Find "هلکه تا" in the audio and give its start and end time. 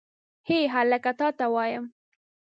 0.75-1.27